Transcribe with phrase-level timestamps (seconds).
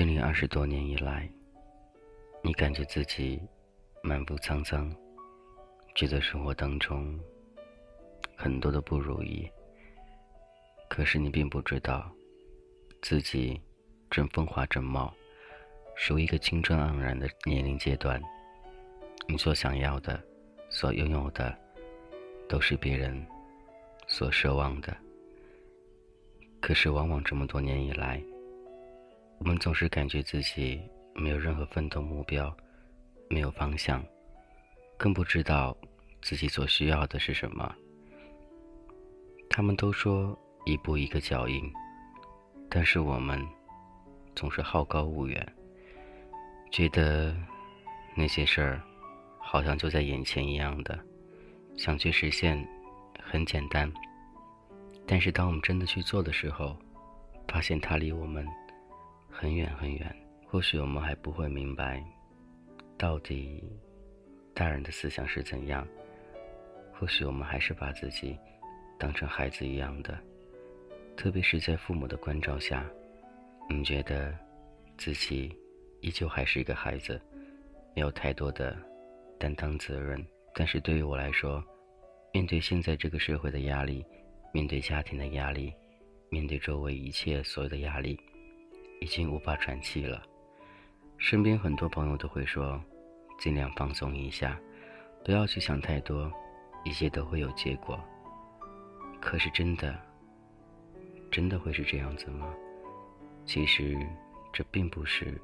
[0.00, 1.30] 经历二十多年以来，
[2.42, 3.38] 你感觉自己
[4.02, 4.90] 满腹沧桑，
[5.94, 7.20] 觉得生活当中
[8.34, 9.46] 很多的不如意。
[10.88, 12.10] 可是你并不知道，
[13.02, 13.60] 自己
[14.10, 15.12] 正风华正茂，
[15.96, 18.18] 属于一个青春盎然的年龄阶段。
[19.28, 20.18] 你所想要的，
[20.70, 21.54] 所拥有的，
[22.48, 23.22] 都是别人
[24.08, 24.96] 所奢望的。
[26.58, 28.18] 可是往往这么多年以来，
[29.40, 30.78] 我们总是感觉自己
[31.14, 32.54] 没有任何奋斗目标，
[33.30, 34.04] 没有方向，
[34.98, 35.74] 更不知道
[36.20, 37.74] 自己所需要的是什么。
[39.48, 41.72] 他们都说一步一个脚印，
[42.68, 43.42] 但是我们
[44.36, 45.54] 总是好高骛远，
[46.70, 47.34] 觉得
[48.14, 48.82] 那些事儿
[49.38, 50.98] 好像就在眼前一样的，
[51.78, 52.62] 想去实现
[53.18, 53.90] 很简单。
[55.06, 56.76] 但是当我们真的去做的时候，
[57.48, 58.46] 发现它离我们。
[59.40, 62.04] 很远很远，或许我们还不会明白，
[62.98, 63.64] 到底
[64.52, 65.88] 大人的思想是怎样。
[66.92, 68.36] 或许我们还是把自己
[68.98, 70.18] 当成孩子一样的，
[71.16, 72.86] 特别是在父母的关照下，
[73.66, 74.36] 你觉得
[74.98, 75.56] 自己
[76.02, 77.18] 依旧还是一个孩子，
[77.96, 78.76] 没有太多的
[79.38, 80.22] 担当责任。
[80.54, 81.64] 但是对于我来说，
[82.34, 84.04] 面对现在这个社会的压力，
[84.52, 85.72] 面对家庭的压力，
[86.28, 88.20] 面对周围一切所有的压力。
[89.00, 90.22] 已经无法喘气了，
[91.16, 92.78] 身边很多朋友都会说，
[93.38, 94.60] 尽量放松一下，
[95.24, 96.30] 不要去想太多，
[96.84, 97.98] 一切都会有结果。
[99.18, 99.98] 可是真的，
[101.30, 102.54] 真的会是这样子吗？
[103.46, 103.98] 其实
[104.52, 105.40] 这并不是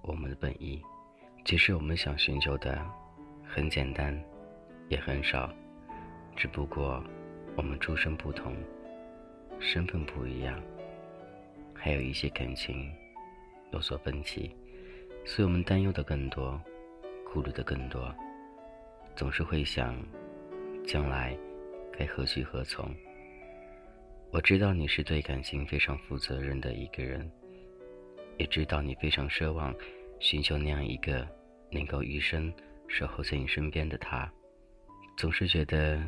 [0.00, 0.80] 我们的本意，
[1.44, 2.80] 其实我们想寻求的
[3.44, 4.16] 很简单，
[4.88, 5.52] 也很少，
[6.36, 7.02] 只不过
[7.56, 8.56] 我们出身不同，
[9.58, 10.62] 身份不一样。
[11.80, 12.92] 还有一些感情
[13.72, 14.50] 有所分歧，
[15.24, 16.60] 所以我们担忧的更多，
[17.24, 18.12] 顾虑的更多，
[19.14, 19.96] 总是会想
[20.86, 21.38] 将来
[21.96, 22.92] 该何去何从。
[24.30, 27.30] 我知道你是对感情非常负责任的一个人，
[28.36, 29.74] 也知道你非常奢望
[30.18, 31.26] 寻求那样一个
[31.70, 32.52] 能够余生
[32.88, 34.30] 守候在你身边的他，
[35.16, 36.02] 总是觉得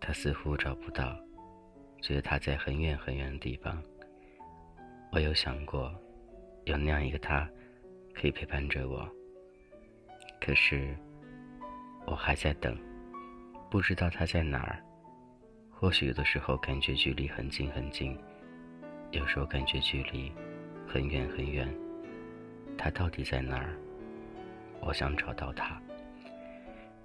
[0.00, 1.16] 他似乎找不到，
[2.02, 3.82] 觉得他在很远很远的地方。
[5.14, 5.94] 我有想过，
[6.64, 7.48] 有那样一个他，
[8.12, 9.08] 可以陪伴着我。
[10.40, 10.92] 可是，
[12.04, 12.76] 我还在等，
[13.70, 14.82] 不知道他在哪儿。
[15.70, 18.18] 或许有的时候感觉距离很近很近，
[19.12, 20.32] 有时候感觉距离
[20.84, 21.72] 很远很远。
[22.76, 23.72] 他到底在哪儿？
[24.80, 25.80] 我想找到他。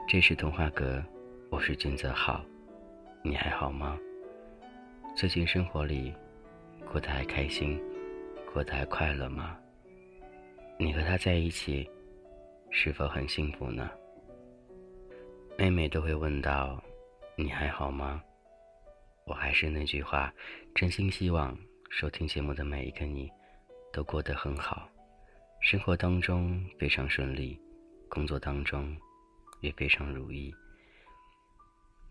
[0.08, 1.04] 这是童话阁，
[1.52, 2.44] 我是金泽浩，
[3.22, 4.00] 你还好吗？
[5.16, 6.12] 最近生活里
[6.92, 7.80] 过得还开心？
[8.52, 9.58] 过得还快乐吗？
[10.80, 11.88] 你和他在一起，
[12.72, 13.92] 是否很幸福呢？
[15.56, 16.82] 妹妹都会问到
[17.38, 18.24] ：“你还好吗？”
[19.26, 20.34] 我还是那句话，
[20.74, 21.56] 真心希望
[21.92, 23.30] 收听节目的每一个你，
[23.94, 24.90] 都过得很好，
[25.62, 27.60] 生活当中非常顺利，
[28.10, 28.98] 工作当中
[29.62, 30.52] 也非常如意，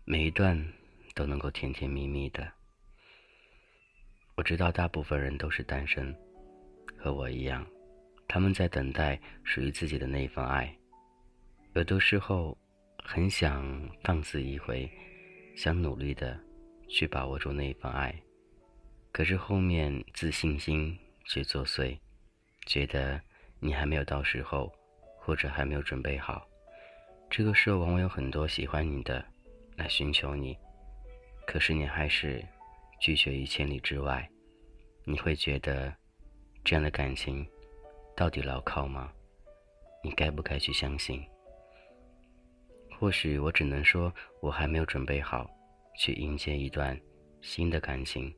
[0.05, 0.57] 每一段
[1.13, 2.49] 都能够甜甜蜜蜜的。
[4.35, 6.15] 我知道大部分人都是单身。
[7.01, 7.65] 和我一样，
[8.27, 10.75] 他们在等待属于自己的那一份爱。
[11.73, 12.57] 有的时候，
[13.01, 14.91] 很想放肆一回，
[15.55, 16.37] 想努力的
[16.89, 18.13] 去把握住那一份爱，
[19.13, 21.97] 可是后面自信心却作祟，
[22.65, 23.21] 觉得
[23.61, 24.69] 你还没有到时候，
[25.21, 26.45] 或者还没有准备好。
[27.29, 29.23] 这个时候，往往有很多喜欢你的
[29.77, 30.57] 来寻求你，
[31.47, 32.45] 可是你还是
[32.99, 34.29] 拒绝于千里之外。
[35.05, 35.98] 你会觉得。
[36.69, 37.43] 这样的感情，
[38.15, 39.11] 到底牢靠吗？
[40.03, 41.19] 你该不该去相信？
[42.91, 45.49] 或许我只能说，我还没有准备好
[45.97, 46.95] 去迎接一段
[47.41, 48.31] 新的感情。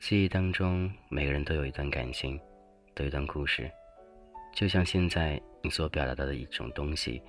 [0.00, 2.36] 记忆当中，每个人都有一段感情，
[2.96, 3.70] 都有一段故事。
[4.52, 7.22] 就像现在你所表达的一种东西，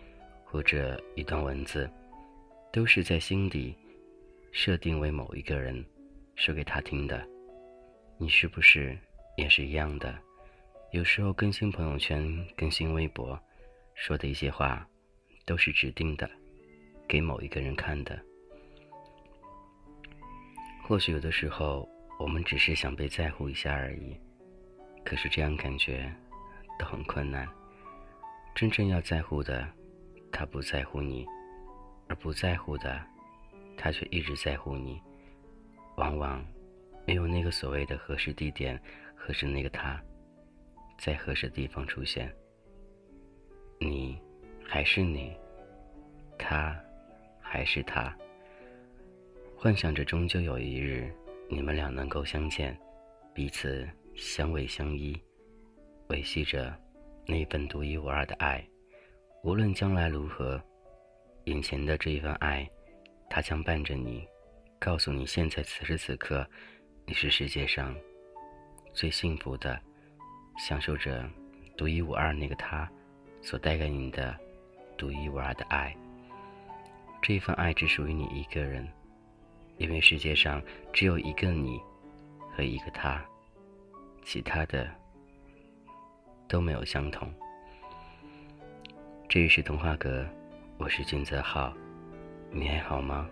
[0.43, 1.87] 或者一段文字，
[2.73, 3.77] 都是在心底
[4.51, 5.85] 设定为某一个人
[6.35, 7.23] 说给他听的。
[8.17, 8.97] 你是不是？
[9.37, 10.17] 也是一样的，
[10.91, 12.23] 有时候更新朋友圈、
[12.55, 13.39] 更新微博，
[13.95, 14.87] 说的一些话，
[15.45, 16.29] 都是指定的，
[17.07, 18.19] 给某一个人看的。
[20.83, 21.87] 或许有的时候，
[22.19, 24.15] 我们只是想被在乎一下而已，
[25.05, 26.13] 可是这样感觉
[26.77, 27.47] 都很困难。
[28.53, 29.67] 真正要在乎的，
[30.31, 31.25] 他不在乎你；
[32.09, 33.01] 而不在乎的，
[33.77, 35.01] 他却一直在乎你。
[35.95, 36.45] 往往
[37.05, 38.81] 没有那个所谓的合适地点。
[39.23, 40.01] 合适那个他，
[40.97, 42.33] 在合适的地方出现。
[43.79, 44.19] 你
[44.65, 45.37] 还是你，
[46.39, 46.75] 他
[47.39, 48.11] 还是他。
[49.55, 51.13] 幻想着终究有一日，
[51.47, 52.75] 你们俩能够相见，
[53.31, 55.15] 彼此相偎相依，
[56.07, 56.75] 维系着
[57.27, 58.67] 那份独一无二的爱。
[59.43, 60.59] 无论将来如何，
[61.43, 62.67] 眼前的这一份爱，
[63.29, 64.27] 它将伴着你，
[64.79, 66.43] 告诉你现在此时此刻，
[67.11, 67.93] 你是世界上
[68.93, 69.77] 最幸福的，
[70.57, 71.29] 享受着
[71.75, 72.89] 独一无二那个他。
[73.41, 74.33] 所带给你的
[74.97, 75.93] 独一无二的爱，
[77.21, 78.87] 这一份爱只属于你一个人，
[79.77, 80.63] 因为世界上
[80.93, 81.81] 只有一个你
[82.49, 83.21] 和一个他，
[84.23, 84.89] 其他的
[86.47, 87.29] 都没有相同。
[89.27, 90.25] 这里是童话阁，
[90.77, 91.73] 我是君泽浩，
[92.51, 93.29] 你还好吗？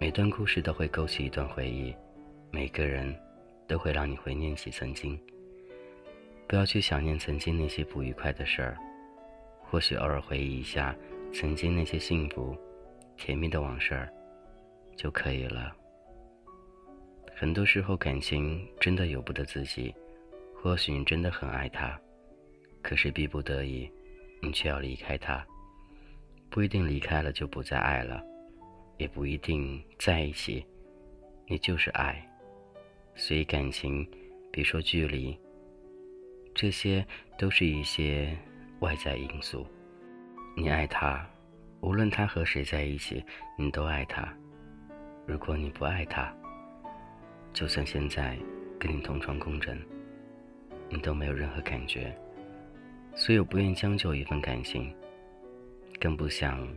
[0.00, 1.94] 每段故事都会勾起一段回忆，
[2.50, 3.14] 每个人
[3.66, 5.18] 都会让你怀念起曾经。
[6.48, 8.76] 不要去想念曾经那些不愉快的事儿。
[9.60, 10.94] 或许偶尔回忆一下
[11.32, 12.56] 曾经那些幸福、
[13.16, 14.12] 甜蜜的往事儿，
[14.96, 15.74] 就可以了。
[17.34, 19.94] 很多时候，感情真的由不得自己。
[20.54, 22.00] 或许你真的很爱他，
[22.80, 23.90] 可是逼不得已，
[24.40, 25.44] 你却要离开他。
[26.48, 28.22] 不一定离开了就不再爱了，
[28.96, 30.64] 也不一定在一起，
[31.46, 32.24] 你就是爱。
[33.16, 34.06] 所以，感情，
[34.52, 35.36] 别说距离，
[36.54, 37.04] 这些
[37.36, 38.36] 都是一些。
[38.80, 39.66] 外在因素，
[40.54, 41.26] 你爱他，
[41.80, 43.24] 无论他和谁在一起，
[43.56, 44.30] 你都爱他。
[45.24, 46.30] 如果你不爱他，
[47.54, 48.36] 就算现在
[48.78, 49.82] 跟你同床共枕，
[50.90, 52.14] 你都没有任何感觉。
[53.14, 54.94] 所以我不愿将就一份感情，
[55.98, 56.68] 更不想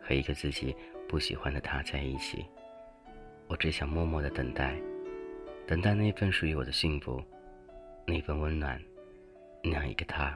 [0.00, 0.72] 和一个自己
[1.08, 2.46] 不喜欢的他在一起。
[3.48, 4.76] 我只想默默的等待，
[5.68, 7.22] 等待那份属于我的幸福，
[8.06, 8.82] 那份温暖，
[9.62, 10.34] 那样一个他。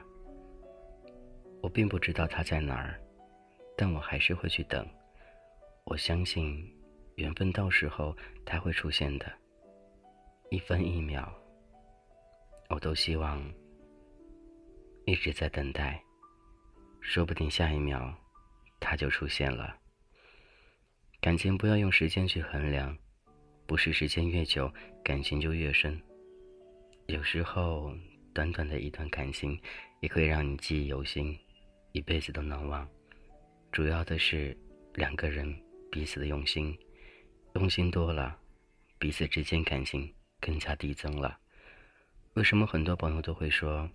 [1.59, 3.01] 我并不知道他在哪儿，
[3.75, 4.87] 但我还是会去等。
[5.85, 6.63] 我相信，
[7.15, 8.15] 缘分到时候
[8.45, 9.25] 他会出现的。
[10.51, 11.33] 一分一秒，
[12.69, 13.43] 我都希望
[15.07, 15.99] 一直在等待。
[17.01, 18.13] 说不定下一秒
[18.79, 19.75] 他就出现了。
[21.19, 22.95] 感情不要用时间去衡量，
[23.65, 24.71] 不是时间越久
[25.03, 25.99] 感情就越深。
[27.07, 27.93] 有时候，
[28.33, 29.59] 短短的一段感情
[30.01, 31.37] 也可以让你记忆犹新。
[31.91, 32.87] 一辈子都难忘，
[33.71, 34.57] 主要的是
[34.95, 35.55] 两个人
[35.91, 36.75] 彼此的用心，
[37.53, 38.35] 用心多了，
[38.97, 40.11] 彼此之间感情
[40.41, 41.37] 更加递增了。
[42.33, 43.87] 为什么很多朋友都会说，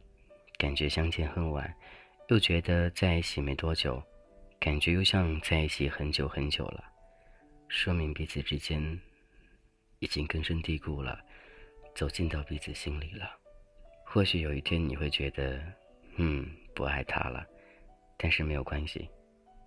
[0.59, 1.75] 感觉相见恨晚，
[2.29, 4.00] 又觉得在一起没多久，
[4.61, 6.85] 感觉又像在一起很久很久了？
[7.67, 8.81] 说明彼此之间
[10.00, 11.21] 已经根深蒂固了，
[11.95, 13.31] 走进到彼此心里了。
[14.05, 15.62] 或许有一天你会觉得，
[16.17, 17.47] 嗯，不爱他了。
[18.17, 19.09] 但是没有关系，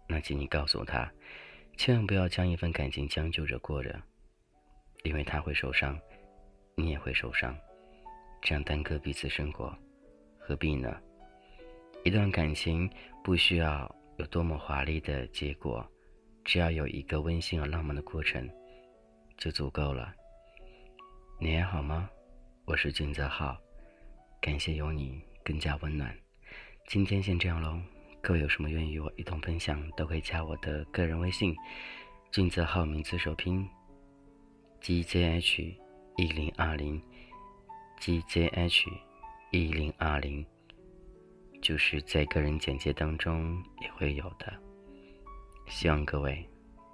[0.09, 1.09] 那请你告诉他，
[1.77, 3.97] 千万不要将一份感情将就着过着，
[5.03, 5.97] 因为他会受伤，
[6.75, 7.57] 你也会受伤，
[8.41, 9.73] 这样耽搁彼此生活，
[10.37, 10.99] 何必呢？
[12.03, 12.91] 一段感情
[13.23, 15.89] 不需要有多么华丽的结果，
[16.43, 18.49] 只要有一个温馨而浪漫的过程，
[19.37, 20.13] 就足够了。
[21.43, 22.07] 你还好吗？
[22.65, 23.57] 我是俊泽浩，
[24.39, 26.15] 感谢有你更加温暖。
[26.85, 27.81] 今天先这样喽。
[28.21, 31.55] 各位有什么愿意与我一同分享，都可以加我的个人微信，
[32.29, 33.67] 俊泽浩名字首拼
[34.83, 35.75] ，GZH
[36.17, 37.01] 一零二零
[37.99, 38.85] ，GZH
[39.49, 40.45] 一零二零，
[41.59, 44.53] 就是在个人简介当中也会有的。
[45.65, 46.47] 希望各位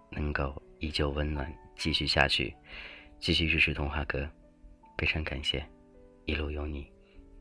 [0.10, 2.56] 能够依旧温暖，继续下去，
[3.20, 4.26] 继续支持童话哥，
[4.98, 5.64] 非常感谢，
[6.26, 6.92] 一路有你，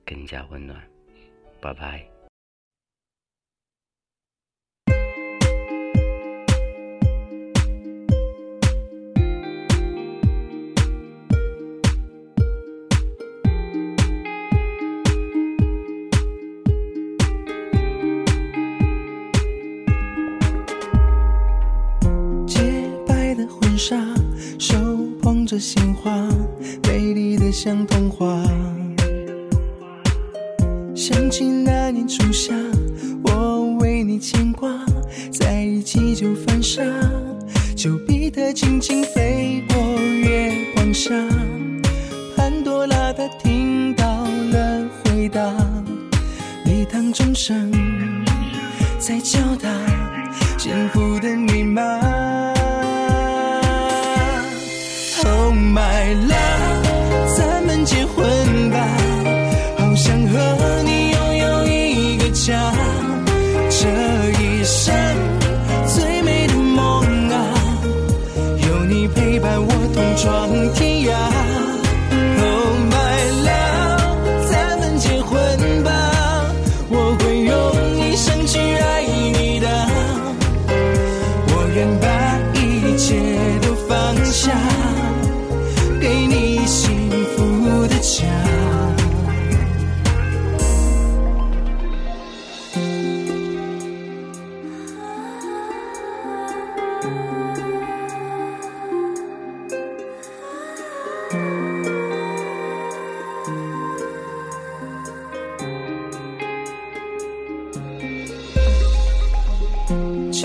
[0.05, 0.83] 更加温暖，
[1.61, 2.16] 拜拜。
[35.87, 36.83] 气就犯傻，
[37.77, 39.36] 丘比特轻轻飞。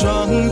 [0.00, 0.47] 双